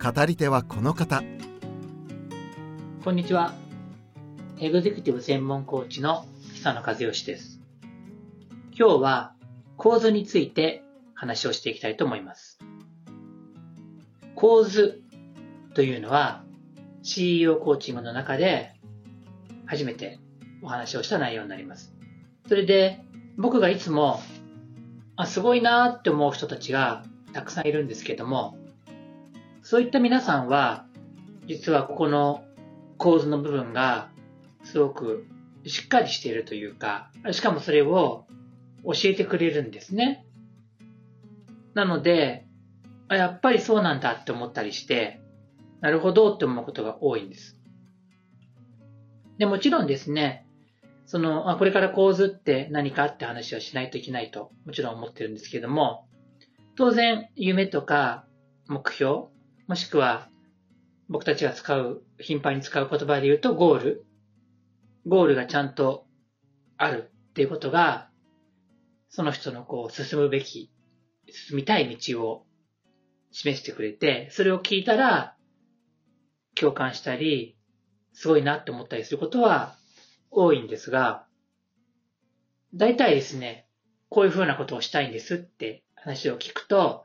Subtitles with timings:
[0.00, 1.24] 語り手はこの方。
[3.02, 3.52] こんにちは。
[4.60, 7.60] エグゼクティブ専門コーチの久野和義です。
[8.78, 9.34] 今日は
[9.76, 10.84] 構図について
[11.14, 12.60] 話をしていきたいと思います。
[14.36, 15.02] 構図
[15.74, 16.44] というのは
[17.02, 18.76] CEO コーチングの中で
[19.66, 20.20] 初めて
[20.62, 21.92] お話をした内容になります。
[22.46, 23.04] それで
[23.36, 24.22] 僕がいつも
[25.16, 28.57] あすごいなって思う人たちがたくさんいるんですけども
[29.68, 30.86] そういった皆さんは
[31.46, 32.42] 実はここの
[32.96, 34.08] 構図の部分が
[34.64, 35.26] すごく
[35.66, 38.24] しっかりしているというかしかもそれを
[38.82, 40.24] 教えてくれるんですね。
[41.74, 42.46] なので
[43.10, 45.20] やっぱりそうなんだって思ったりして
[45.82, 47.60] なるほどって思うことが多いんです。
[49.36, 50.46] で、もちろんですね、
[51.04, 56.08] その、あ、これから構図って何かって話はしないといけないと、もちろん思ってるんですけども、
[56.74, 58.24] 当然、夢とか
[58.66, 59.28] 目標、
[59.68, 60.28] もしくは
[61.08, 64.06] 僕たちが使う、頻繁に使う言葉で言うとゴール。
[65.06, 66.06] ゴールがちゃんと
[66.76, 68.10] あるっていうことが、
[69.10, 70.70] その人のこう進むべき、
[71.30, 72.46] 進みたい道を
[73.30, 75.36] 示してくれて、それを聞いたら、
[76.54, 77.56] 共感したり、
[78.12, 79.76] すごいなって思ったりすることは
[80.30, 81.26] 多いんですが、
[82.74, 83.66] 大体ですね、
[84.08, 87.04] こういうふうなことをしたいんですって話を聞くと、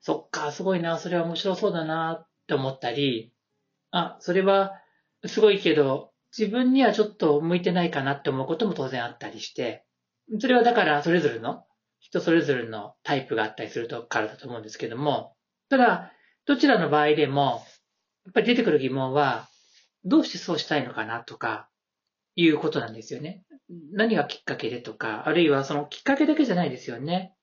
[0.00, 3.32] そっか、すごいな、それは面白そうだなって思ったり、
[3.90, 4.72] あ、それは
[5.26, 9.84] すごいけど、自分にはちょっと向いてないかなって思うことも当然あったりして、
[10.38, 11.64] それはだからそれぞれの、
[11.98, 15.34] 人それぞれのタイプがあったりするとからだと思うんですけども、
[15.68, 16.12] ただ、
[16.46, 17.62] どちらの場合でも、
[18.24, 19.48] やっぱり出てくる疑問は、
[20.04, 21.68] どうしてそうしたいのかなとか、
[22.36, 23.44] いうことなんですよね。
[23.92, 27.34] 何がきっかけでとか、あるいはそのきっかけだけじゃないですよね。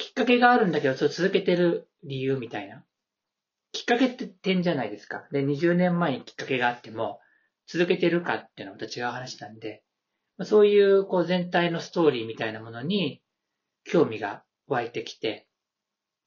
[0.00, 2.82] きっかけがあるんだけど、それ続けてる理由みたいな。
[3.72, 5.28] きっかけって点じゃないですか。
[5.30, 7.20] で、20年前にきっかけがあっても、
[7.66, 9.84] 続けてるかっていうのはまた違う話なんで、
[10.42, 13.22] そういうこう全体のストーリーみたいなものに
[13.84, 15.46] 興味が湧いてきて、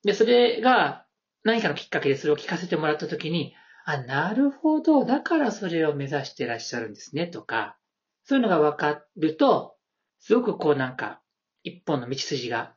[0.04, 1.08] で、それが
[1.44, 3.56] 何かのきっかけでそれを聞かせてもらったときに、
[3.86, 5.04] あ、なるほど。
[5.04, 7.28] だからそれを目指してらっしゃるんですね。
[7.28, 7.78] とか、
[8.24, 9.76] そういうのが分かると、
[10.20, 11.22] すごくこうなんか、
[11.64, 12.76] 一本の道筋が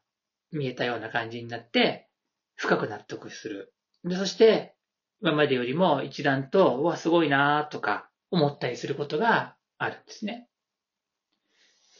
[0.56, 2.08] 見えたような感じになって、
[2.56, 3.74] 深く納得する。
[4.04, 4.74] で、そして、
[5.20, 10.48] 今までよりも一段と、うわ、すごいなとか、思ったりすることがあるんですね。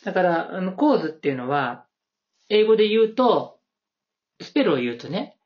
[0.04, 1.86] だから、あの、 cause っていうのは、
[2.48, 3.60] 英語で言うと、
[4.40, 5.38] スペルを言うとね、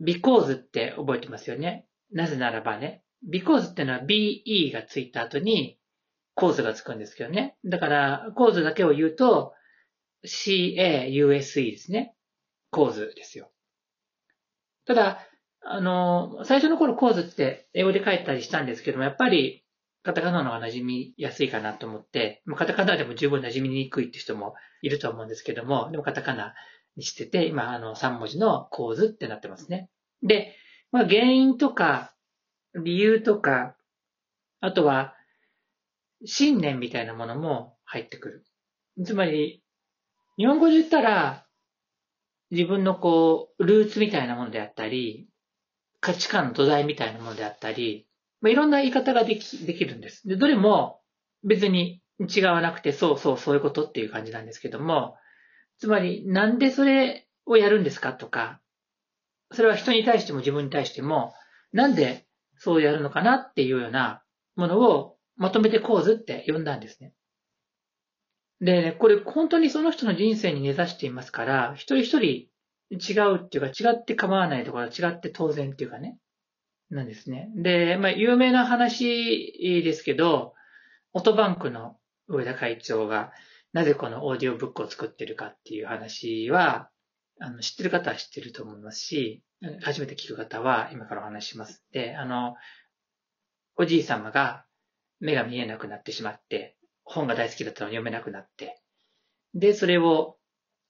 [0.00, 1.86] because って覚えてますよね。
[2.12, 5.78] なぜならばね、because ってのは be がついた後に、
[6.34, 7.56] cause がつくんですけどね。
[7.64, 9.54] だから、 cause だけを言うと、
[10.24, 12.15] CAUSE ですね。
[12.76, 13.48] cause ですよ。
[14.86, 15.20] ただ、
[15.62, 19.64] あの、最初の頃 cause って英語で書いたりしたんですけども、やっぱり
[20.02, 26.54] カタカナの方が馴染みやすいかなと思って、カタカナでも十分馴染みにくいって人もいると思うんですけども、でもカタカナ
[26.96, 29.88] にしてて、今、あの、3文字の構図ってなってますね。
[30.22, 30.54] で、
[30.92, 32.12] まあ、原因とか、
[32.74, 33.74] 理由とか、
[34.60, 35.14] あとは、
[36.26, 38.44] 信念みたいなものも入ってくる。
[39.02, 39.62] つまり、
[40.36, 41.45] 日本語で言ったら、
[42.50, 45.28] 自分のこう、ルーツみたいなものであったり、
[46.00, 48.06] 価値観の土台みたいなものであったり、
[48.40, 50.28] まあ、いろんな言い方ができ、できるんです。
[50.28, 51.00] で、どれも
[51.42, 55.16] 別に違わなくて、そうそうそういうことっていう感じなんですけども、
[55.78, 58.60] つまり、なんでそれをやるんですかとか、
[59.52, 61.34] それは人に対しても自分に対しても、
[61.72, 62.26] なんで
[62.58, 64.22] そうやるのかなっていうような
[64.54, 67.12] ものをまとめて構図って呼んだんですね。
[68.60, 72.48] で、ね、これ本当にその人の人生に根ざしていますから、一人一人
[72.90, 76.18] 違うっていうか違って構わないところは違って当然っていうかね、
[76.90, 77.50] なんですね。
[77.56, 80.54] で、まあ有名な話ですけど、
[81.12, 81.96] オトバンクの
[82.28, 83.32] 上田会長が
[83.72, 86.90] なぜこのオーディオブックを作ってるかっていう話は、
[87.40, 89.42] あの、知ってる方は知ってると思いますし、
[89.82, 91.84] 初めて聞く方は今からお話します。
[91.92, 92.54] で、あの、
[93.76, 94.64] おじい様が
[95.20, 96.75] 目が見えなくなってしまって、
[97.06, 98.82] 本が大好きだったのに読めなくなって、
[99.54, 100.36] で、それを、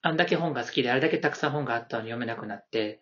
[0.03, 3.01] あんだけ本が好きで、あれだけたくさん本があったのに読めなくなって、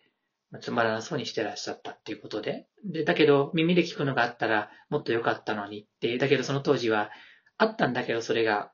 [0.61, 2.67] つまらなそうにしてらっしゃったっていうことで。
[2.83, 7.09] で、だけど耳で聞くのがあったらもっと良かったのにって、だけどその当時は
[7.57, 8.71] あったんだけどそれが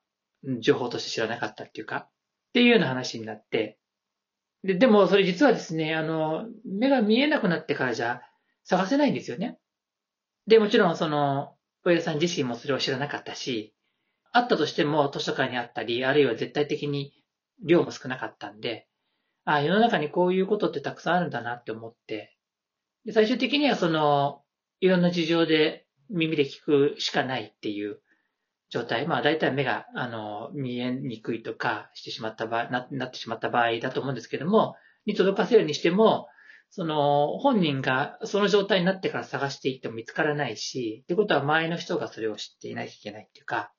[0.59, 2.09] 情報として知らなかったっていうか、っ
[2.53, 3.79] ていうような話になって、
[4.63, 8.21] で、でもそれ実はですね、あの、目が見えなくなってからじゃ
[8.63, 9.57] 探せないんですよね。
[10.47, 13.73] で、もちろんその、小枝さん自身もそれを知らなかったし、
[14.31, 17.13] あったとしても図書館にあったり、あるいは絶対的に
[17.66, 18.88] 量も少なかったんで、
[19.44, 22.38] ああ、世の中にこういうことってたくさんあるんだなって思って、
[23.06, 24.44] で最終的にはその、
[24.80, 28.00] いろんな事情で耳で聞くしかないっていう
[28.69, 29.07] 状態。
[29.07, 34.75] まあ大体目が、あの、見えにくいとかしてしまった場合、ななってしまった場合だと思うんですけども、
[35.06, 36.27] に届かせるにしても、
[36.69, 43.74] その、本人がその状態になってから探していっても見つからないし、ってことは周りの人がそれを知っていないといけないっていうか、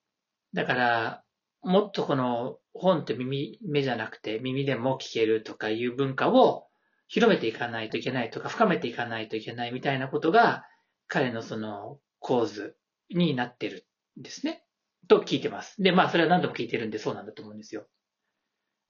[0.54, 1.24] だから、
[1.62, 6.66] もっとこの本って耳、目じゃなくて耳でも聞けるとかいう文化を
[7.06, 10.64] 広めていかないといけないとか深めていかないといけないみたいなことが
[11.08, 12.74] 彼のその構図
[13.10, 13.86] になってる
[14.18, 14.64] んですね。
[15.08, 15.80] と聞いてます。
[15.82, 17.86] で、まあそれは何度も聞いてるんでそうなんだと思うんですよ。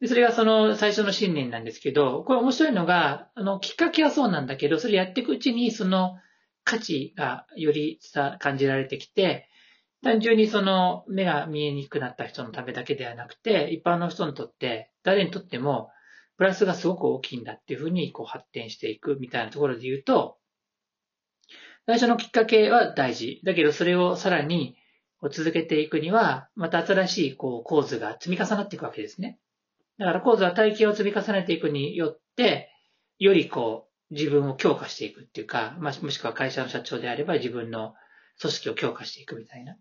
[0.01, 6.17] で、それがその最初の信念なんですけど、これ面白いのが、あの、きっかけはそうなんだけど、それやっていくうちにその
[6.65, 9.49] 価値がよりさ感じられてきて、
[10.03, 15.91] 単純にその目が見えにくくなった人のためだけではなくて、一般の人にとって、誰にとっても、
[16.37, 20.39] プラスがすごく大きいんだっていうふうにこう発展していくみたいなところで言うと、
[21.87, 23.41] 最初のきっかけは大事。
[23.45, 24.77] だけどそれをさらに
[25.31, 29.39] 続けていくには、また新しいこう構図が積み重なっていくわけですね。
[29.99, 32.71] だから構図は体系を積み重ねていくによって、
[33.19, 37.95] よりこう自分を強化していくっていうか、まあ、もしくは会社の社長であれば自分の
[38.41, 39.77] 組織を強化していくみたいな。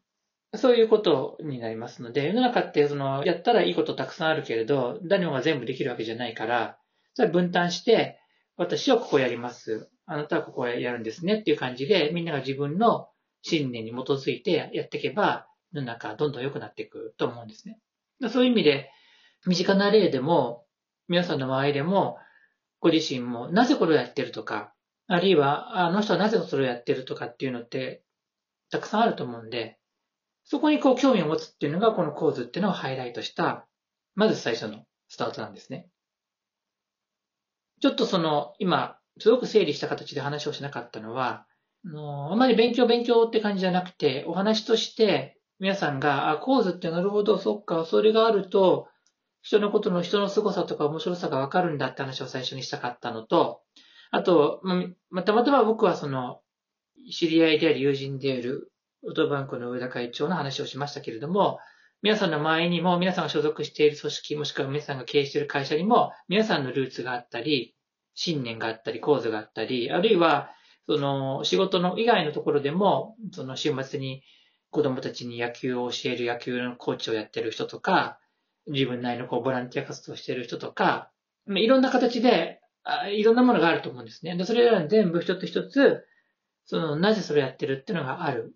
[0.56, 6.78] そういうことになりますので、世の中ってその、やったらいいことたくさんあるけれど、誰もが全部できるわけじゃないから、
[7.14, 8.20] それ分担して、
[8.58, 9.90] 私はここやります。
[10.06, 13.08] あなたはここやるんですねっていう感じで、みんなが自分の
[13.44, 17.80] 信念に基づいてやっていけば、世の中どんどん良くなっていくと思うんですね。
[18.30, 18.92] そういう意味で、
[19.46, 20.66] 身近な例でも、
[21.08, 22.18] 皆さんの周りでも、
[22.82, 24.74] ご自身もなぜこれをやってるとか、
[25.08, 28.04] あるいは、あの人はなぜそれをやってるとかっていうのって、
[28.70, 29.78] たくさんあると思うんで、
[30.52, 33.70] そこにこう興味を持つっていうのがこの構図っていうのをハイライトした、
[34.16, 35.88] まず最初のスタートなんですね。
[37.80, 41.46] ちょっとその、今、すごく整理した形で話をしなかったのは、
[41.86, 48.90] あのあまり勉強勉強って感じじゃなくて、お話として皆さんが、あ、構図ってなるほど、そっか、それがあると、
[49.42, 53.62] 人のことの人の凄さとか面白さがわかるんだって話を最初にしたかったのと、
[54.12, 54.62] あと、
[55.12, 56.42] ま、たまたま僕はその、
[57.10, 58.71] 知り合いであり友人である
[59.04, 61.60] ウトバンクの上田会長の話をしましたけれども、
[62.02, 67.76] 皆さんの前にも、皆さんが所属している組織、もしくは皆さんが経営している会社にも、皆さんのルーツがあったり、
[68.16, 70.50] 信念があったり、構図があったり、あるいは、
[70.88, 74.24] その、仕事の以外のところでも、その週末に
[74.72, 78.20] 子供たちに野球を教える野球のコーチをやってる人とか、
[78.68, 81.12] 自分なりのこうボランティア活動をしている人とか、
[81.48, 82.62] いろんな形で、
[83.12, 84.36] いろんなものがあると思うんですね。
[84.36, 86.04] で、それら全部一つ一つ、
[86.66, 88.56] その、なぜそれやってるっていうのがある。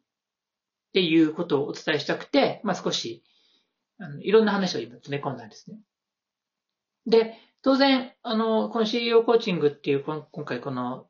[0.96, 3.22] っていうことをお伝えしたくて、まあ、少し、
[4.00, 5.78] あのいろんな話を今詰め込んだんですね。
[7.06, 11.08] で、当然、あの、この CEO コーチングっていう、今回この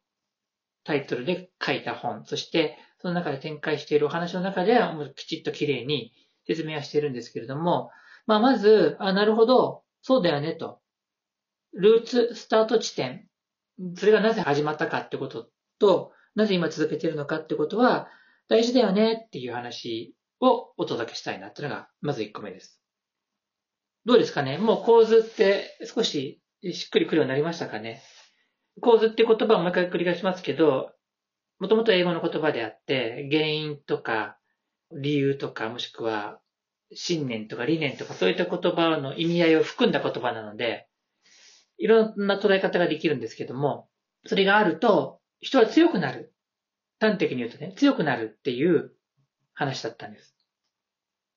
[0.86, 6.14] タイトルで書いた本、そして、その中で展開しているお話の中では、もうきちっと綺麗に
[6.48, 7.92] 説明はしているんですけれども、
[8.26, 10.80] まあ、まず、あ、なるほど、そうだよねと。
[11.74, 13.28] ルーツスタート地点。
[13.98, 18.08] それがなぜ始まったかってことと、なぜ今続けているのかってことは、
[18.48, 22.80] 大事だよねっていう話をお届けしたいなっていうのが、まず1個目です。
[24.06, 24.58] どうですかね？
[24.60, 28.04] もう構図って少ししっくりくるようになりましたかね？
[28.82, 30.92] 構図って言葉をもう一回繰り返しますけど、
[31.60, 34.38] もともと英語の言葉であって、原因とか
[34.92, 36.40] 理由とかもしくは
[36.94, 40.88] 信念とか理念とかそういった言葉の意味合いを含んだ言葉なので、
[41.78, 43.88] いろんな捉え方ができるんですけども、
[44.28, 46.35] それがあると人は強くなる。
[47.10, 48.92] 端的に言うとね、強くなるっていう
[49.54, 50.36] 話だったんです。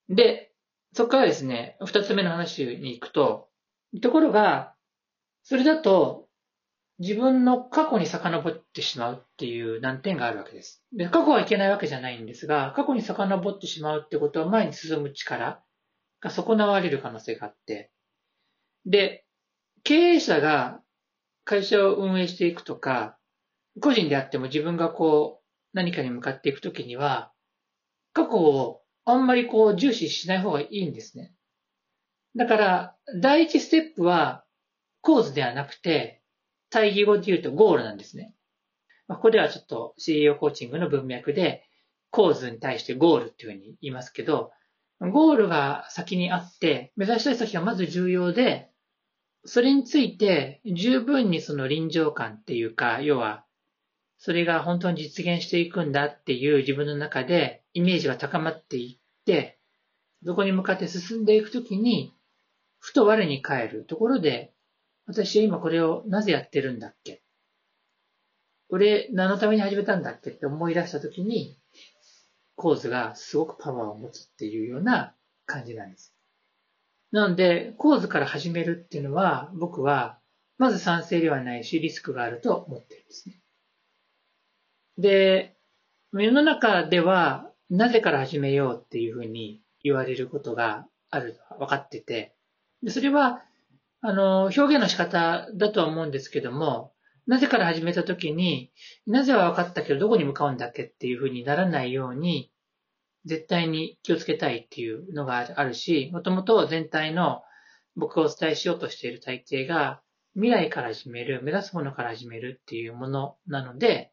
[0.09, 0.53] で、
[0.95, 3.49] そこからですね、二つ目の話に行くと、
[4.03, 4.75] ところが、
[5.43, 6.29] それだと、
[6.99, 10.83] 自分の過去に遡ってしまうっていう難点があるわけです。
[10.93, 15.63] で過去はいけないわけじゃないんですが、過去に遡ってしまうってことは前に進む力
[16.21, 17.93] が損なわれる可能性があって、
[18.85, 19.25] で、
[19.85, 20.81] 経営者が
[21.45, 23.17] 会社を運営していくとか、
[23.81, 25.38] 個人であっても自分がこう、
[25.73, 27.33] 何かに向かっていくときには、
[28.13, 31.35] 過去をあんまりこう重視しない方がいいんですね。
[32.37, 34.45] だから、第一ステップは、
[35.01, 36.23] 構図ではなくて、
[36.71, 38.35] 対義語で言うとゴールなんですね。
[39.07, 41.65] まあ、ここではちょっと CEO コーチングの文脈で、
[42.11, 44.53] 構図に対してゴールっていうふうに言いますけど、
[45.01, 48.71] ゴールが先にあって、目指したい先がまず重要で、
[49.45, 53.45] それについて十分にその臨場感っていうか、要は、
[54.19, 59.59] それが本当に実現していくんだっていう自分の中でイメージが高まっていって、
[60.25, 62.13] そこに向かって進んでいくときに、
[62.81, 64.53] ふと我に返るところで、
[65.07, 67.23] 私は今これをなぜやってるんだっけ？
[68.69, 70.31] 俺何のために始めたんだっけ？
[70.31, 71.57] って思い出したときに、
[72.57, 75.15] 構図がすごくパワーを持つっていうような
[75.47, 76.13] 感じなんです。
[77.13, 80.19] なので、構図から始めるっていうのは、僕は、
[80.59, 83.41] まず賛成ではないし、リスクがあると思ってるんですね。
[84.99, 85.57] で、
[86.13, 92.35] 世の中では、なぜから始めようっていうふうに言われることがある分かってて、
[92.83, 93.43] でそれは、
[94.01, 96.93] あの、表現の仕方だとは思うんですけども、
[97.27, 98.73] なぜから始めたときに、
[99.07, 102.51] なぜは分かったけどどこに向かうんだっけっていうふうにならないように、
[103.25, 107.43] 絶対に気をつけたいっていうのがあるし、もともと全体の
[107.97, 110.01] 僕がお伝えしようとしている体系が、
[110.35, 114.13] 未来から始める、目指すものから始めるっていうものなので、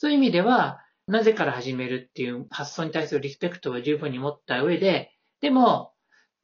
[0.00, 5.92] そういう意味では、なぜから始めるっていう発想に対するリスペクトを十分に持った上で、でも、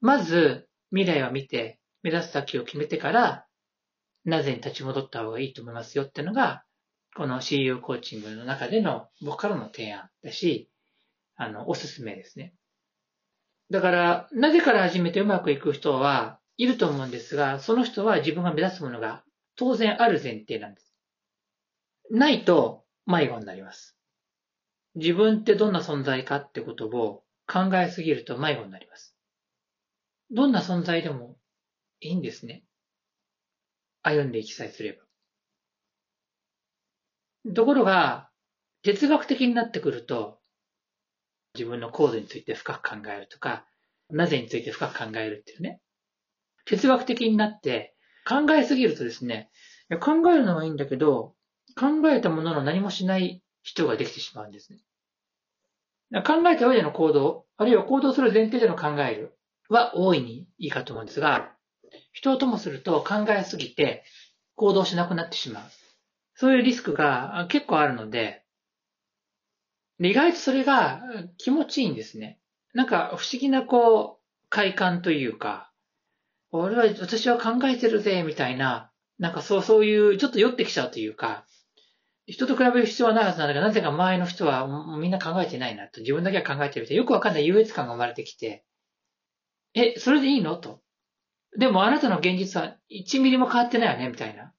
[0.03, 3.47] まず未来を見て、目指す先を決めてから、
[4.27, 6.65] なぜに立ち戻った方がいいと思いますよっていうのが、
[7.17, 10.71] この CEO コーチングの中での僕からの提案だし、
[11.37, 12.53] あの、おすすめですね。
[13.71, 19.25] だから、なぜから始めてうまくいく人はいると思うんですが、その人は自分が目指すものが
[19.57, 20.95] 当然ある前提なんです。
[22.11, 23.97] ないと迷子になります。
[24.97, 29.15] 自分ってどんな存在かってことを考えすぎると迷子になります。
[30.31, 31.37] どんな存在でも
[32.01, 32.65] いいんですね。
[34.03, 34.93] 歩んでいきさえすれ
[37.45, 37.53] ば。
[37.55, 38.29] ところが、
[38.83, 40.41] 哲学的になってくると、
[41.55, 43.67] 自分のコードについて深く考えるとか、
[44.11, 45.81] なぜについて深く考えるっていうね。
[46.65, 47.95] 哲学的になって
[48.27, 49.51] 考えすぎるとですね、
[50.01, 51.36] 考えるのはいいんだけど、
[51.79, 54.81] 考えたものの何もしない人ができてしまうんですね。
[56.23, 59.37] 考えた上での行動、あるいは行動する前提での考える
[59.69, 61.53] は大いにいいかと思うんですが、
[62.13, 64.05] 人ともすると考えすぎて
[64.55, 65.71] 行動しなくなってしまう。
[66.35, 68.45] そういうリスクが結構あるので、
[69.99, 71.03] 意外とそれが
[71.39, 72.39] 気持ちいいんですね。
[72.75, 75.73] なんか不思議なこう、快感というか、
[76.51, 81.47] 俺は、私は考えてるぜ、みたいな、なんかそう、そういう、ちょっと酔ってきちゃうというか、
[82.27, 84.67] 人と比べる必要はないはずなんだけど、なぜか周りの人は
[84.99, 88.65] みんな考えてないなと、自分だけは考えてるって、よくわかんない優越感が生まれてきて、
[89.75, 90.57] え、それでいいの？
[90.57, 90.83] と。
[91.59, 94.55] でもあなたの現実は1ミリも変わってないよね、みたいな。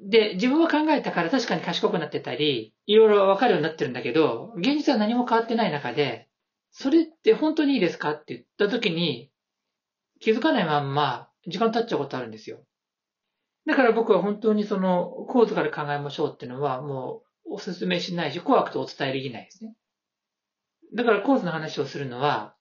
[0.00, 6.28] で、自分は考えたから確かに賢くなってたり、いろいろわかるようになってるんだけど、現実は何も変わってない中で、
[6.70, 8.12] それって本当にいいですか？
[8.12, 9.30] って言った時に、
[10.20, 12.64] 気づかないまんま、時間経っちゃうことあるんですよ。
[13.66, 19.74] だから僕は本当にその、構図から考えましょうっていうのは、もう、お勧めしないし、怖くてお伝えできないですね。
[20.94, 22.56] だから構図の話をするのは、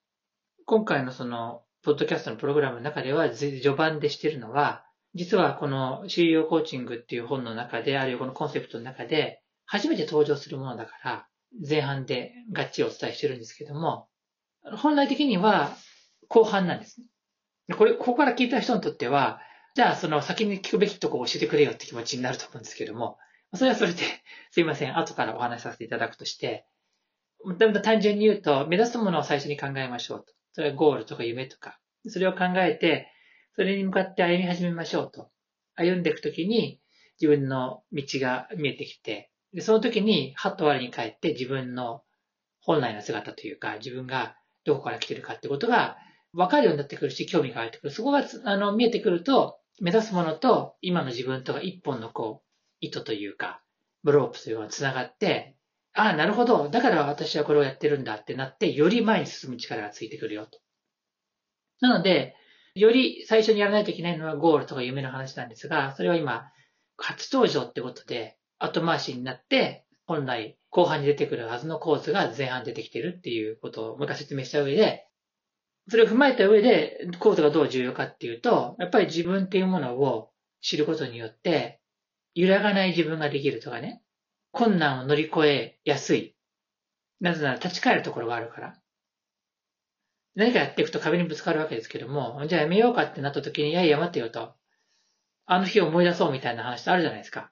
[0.66, 11.28] 今回のその、ポッドキャストのプログラムの中では、序盤でしてるのは、実はこの CEO コーチングっていう本の中で、あるいはこのコンセプトの中で、初めて登場するものだから、
[11.68, 14.08] 前半でガッチリお伝えしてるんですけども、
[14.78, 15.76] 本来的には
[16.28, 17.08] 後半なんですね。
[17.76, 19.42] これ、ここから聞いた人にとっては、
[19.74, 23.18] じゃあその先に聞くべきとこを教えてくれよって気持ちになると思うんですけども、
[23.54, 24.00] それはそれで、
[24.52, 26.66] すいません、後からお話しさせていただくとして、
[27.84, 30.34] 単純に言うと、目指すものを最初に考えましょうと。
[30.54, 31.80] それはゴールとか夢とか。
[32.08, 33.08] それを考えて、
[33.56, 35.32] それに向かって歩み始めましょうと。
[35.76, 36.80] 歩んでいくときに
[37.20, 42.04] 自分の道が見えてきて、でその時に、はっと我に返って自分の
[42.62, 44.36] 本来の姿というか、自分が
[44.66, 45.98] どこから来てるかってことが
[46.34, 47.92] 分かるようになってくるし、興味が湧いてくる。
[47.92, 52.48] そこが、あの、見えてくると、目指すものと今の自分とが一本のこう、
[52.82, 53.62] 糸というか、
[54.04, 55.58] ブロープというのが繋がって、
[55.94, 56.70] ああ、なるほど。
[56.70, 60.60] だから私はこれをやってるんだってなって、より前に進む力がついてくるよと。
[61.82, 62.36] なので、
[62.76, 66.46] より最初にやらないといけないのはゴールとか夢の話なんですが、それは今、
[66.98, 75.08] 初登場ってことで、後回しになって、本来後半に出てくるはずのコースが前半出てきてるっていうことをもう一回説明した上で、
[75.90, 81.82] それを踏まえた上で、コースがどう重要かっていうと、やっぱり自分っていうものを知ることによって、
[82.34, 84.02] 揺らがない自分ができるとかね、
[84.52, 86.36] 困難を乗り越えやすい。
[87.20, 88.76] なぜなら立ち返るところがあるから。
[90.36, 94.56] 何かやっていくと壁にぶつかるわけですけども、じゃあやめようかってなった時に、いやいや待ってよと。
[95.46, 97.52] あの日を思い出そうみたいな話ってあるじゃないですか。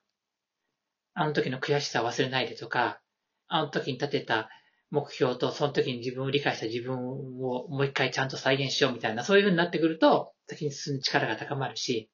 [1.13, 3.01] あの時の悔しさを忘れないでとか、
[3.47, 4.49] あの時に立てた
[4.91, 12.09] 目標と、その時に自分を理解した自分をもう一回ちゃんと再現しようみたいな、そういう風になってくると、先に進む力が高まるし、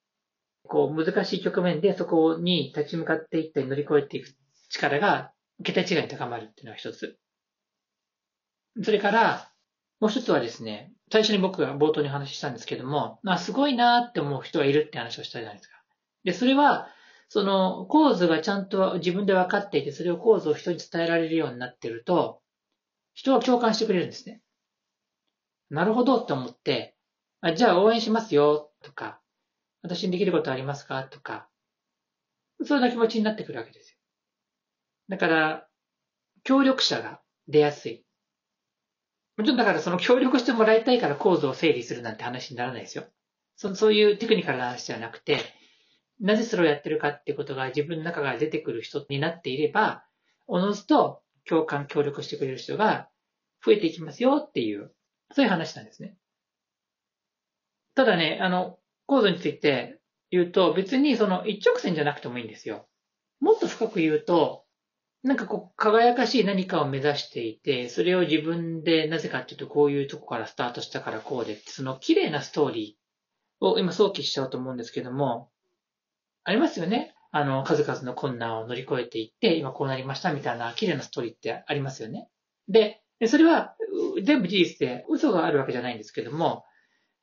[0.63, 4.35] こう、難しい局面でそこに立ち向かっていったり乗り越えていく
[4.69, 5.31] 力が、
[5.63, 7.17] 桁違いに高まるっていうのが一つ。
[8.83, 9.51] それから、
[10.01, 15.75] もう一つはですね、最初に僕が冒頭に話したんですけども、まあ、すごいなって思う人がいるって話をしたじゃないですか。
[16.25, 16.89] で、それは、
[17.29, 22.41] その、構図がちゃんと自分で分かっていて、それを構図を人に伝えられるようになってると、
[23.15, 24.41] 人は共感してくれるんですね。
[25.69, 26.95] なるほどって思って、
[27.41, 29.19] あじゃあ応援しますよとか、
[29.81, 31.47] 私にできることありますかとか、
[32.63, 33.97] そんな気持ちになってくるわけですよ。
[35.09, 35.67] だから、
[36.43, 38.05] 協力者が出やすい。
[39.37, 43.05] もちろんだからその協力してもらいたいから構造を整理するなんて話にならないですよ。
[43.55, 45.39] そそういうテクニカルな話ではなくて、
[46.19, 50.05] なぜそれをやってるかってことが自分の中から出てくる人になっていれば、
[50.47, 53.09] おのずと共感、協力してくれる人が
[53.65, 54.91] 増えていきますよっていう、
[55.33, 56.15] そういう話なんですね。
[57.95, 59.99] ただね、あの、コードについて
[60.31, 62.87] 言うと、別にその一直線じゃなくてもいいんですよ。
[63.39, 64.65] もっと深く言うと、
[65.23, 75.49] なんかこう、輝かしい何かを目指していて、それを自分でなぜかっていうと、こういうとこからスタートしたからこうで、その綺麗なストーリーを今想起しちゃうと思うんですけども、
[76.43, 77.14] ありますよね。
[77.37, 82.29] あの、数々の困難を乗り越えていって、今こうなりましたみたいな綺麗なストーリーってありますよね。
[82.69, 83.75] で、それは
[84.23, 86.63] 全部事実で嘘があるわけじゃないんですけども、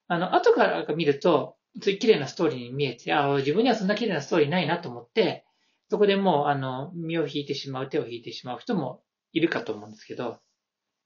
[0.09, 5.47] あの、後から見ると、そうい綺麗なストーリーに見えて、ああ、自分にはそんな綺麗なストーリーないなと思って、
[5.89, 9.03] そこでもう、あの、身を引いてしまう、手を引いてしまう人も
[9.33, 10.41] いるかと思うんですけど、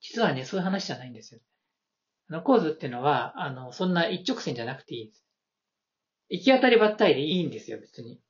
[0.00, 1.40] 実はね、そういう話じゃないんですよ。
[2.28, 5.24] あの、構図っていうのは、あの、そんな一直線じゃなくていいんです。
[6.28, 8.20] 行き当たりばったりでいいんですよ、別に。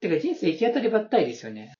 [0.00, 1.74] てか人生行き当たりばったりですよね。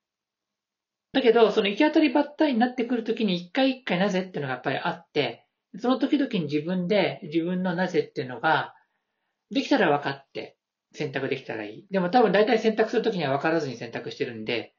[1.13, 5.47] だけど、その行き当たりばったりになってくるときに一回一回なぜっていうのがやっぱりあって、
[5.79, 8.75] その時々に自分で自分のなぜっていうのが、
[9.51, 10.57] できたら分かって、
[10.93, 11.87] 選択できたらいい。
[11.91, 14.75] でも多分大体選択するときには分からずに選択してるんで、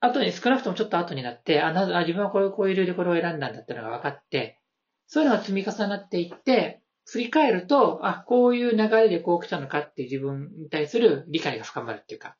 [0.00, 4.60] 後に少なくともちょっと後になって、あ、なあ自分はこういうこういう理由でこれを選んだんだっていうのが分かって、
[5.06, 12.36] そういうのが積み重なっていって、振り返ると、あ、こういう流れでこう来たのかっていう自分に対する理解が深まるっていうか。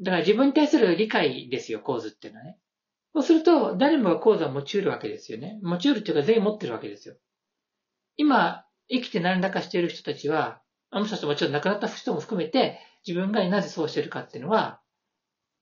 [0.00, 2.58] だから自分に対する理解ですよ、構図っていうのはね。
[3.14, 5.58] そうすると、誰もが構図は持ち得るわけですよね。
[5.62, 7.16] 持ち得るっていうか全員持ってるわけですよ。
[8.16, 14.80] 今、生きて何らかしている人たちは、あの人たちもちろん亡くなった人も含めて、自分がなぜそうしてるかっていうのは、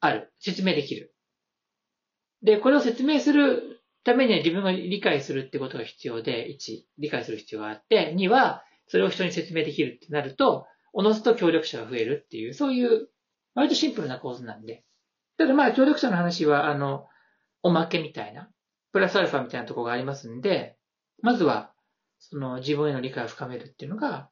[0.01, 0.33] ある。
[0.39, 1.15] 説明できる。
[2.43, 13.09] で、これを説明するためには自分が理解するってことが必要で、1、理解する必要があって、2は、それを人に説明できるってなると、おのずと協力者が増えるっていう、そういう、
[13.57, 14.85] 割とシンプルな構図なんで。
[15.39, 17.09] ただまあ、協力者の話は、あの、
[17.63, 18.49] おまけみたいな、
[18.93, 20.77] プラスアルファみたいなところがありますんで、
[21.23, 21.73] まずは、
[22.19, 24.31] その自分への理解を深めるっていうのが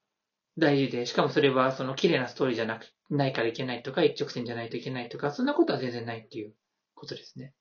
[0.56, 6.54] 大事で、しかもそれはその綺麗なストーリーじゃなく、ないからいけないとか、一直線じゃないといけないとか、そんなことは全然ないっていう
[6.94, 7.54] ことですね。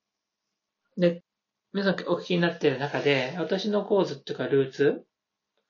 [0.96, 1.22] で、
[1.72, 5.04] 皆さんお聞きになっている中で、私の構図っていうかルーツ、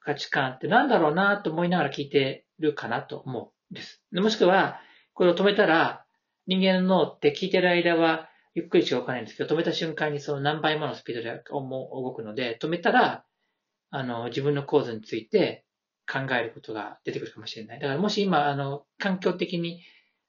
[0.00, 4.02] 価値観って何だろうなと思いながら聞いてるかなと思うんです。
[4.12, 4.80] もしくは、
[5.14, 6.04] これを止めたら、
[6.46, 13.24] 人間の脳って聞いてる間はゆっくりしか動かないんですけど、止めた瞬間にその何倍ものスピードで動くので、止めたら、
[13.90, 15.64] あの、自分の構図について
[16.10, 17.80] 考えることが出てくるかもしれない。
[17.80, 19.82] だからもし今、あの、環境的に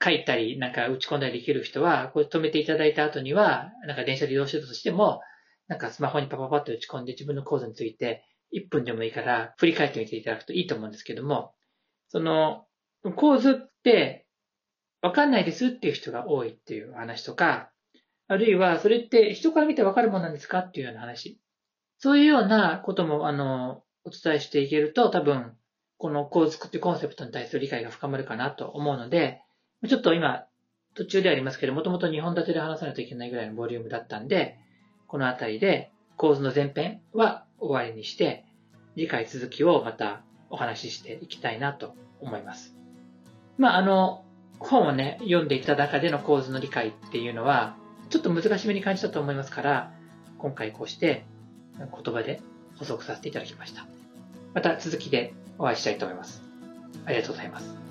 [0.04, 5.22] 書いたり、なんか打ち込んだりできる人は、これ止めていただいた後には、なんか電車で移動してたとしても、
[5.68, 11.54] なんかスマホにパパパッと打ち込んで自分の構図について1分でもいいから振り返ってみていただくといいと思うんですけども、
[12.10, 12.66] その
[13.16, 14.25] 構図って
[15.06, 17.70] わかんないですっていう人が多いっていう話とか、
[18.28, 21.40] あるいはそれって人から見てわかるものなんですかっていうような話。
[22.00, 25.54] そういうようなことも、あの、お伝えしていけると多分、
[26.00, 29.44] この構図ってコンセプトに対する理解が深まるかなと思うので、
[29.88, 30.48] ちょっと今、
[30.96, 34.58] 途中でありますけど、もともと2本立てで話さないといけないぐらいのボリュームだったんで、
[35.08, 38.44] この辺りで構図の前編は終わりにして、
[38.96, 42.76] 次回続きをまたお話ししていきたいなと思います。
[43.60, 44.25] まあ、あの、
[44.60, 47.76] 本をね、読んでいた中での構図の理解っていうのは、
[48.10, 49.92] ちょっと難しめに感じたと思いますから、
[50.38, 51.26] 今回こうして
[51.78, 52.42] 言葉で
[52.78, 53.86] 補足させていただきました。
[54.54, 56.42] また続きでお会いしたいと思います。
[57.06, 57.85] ありがとうございます。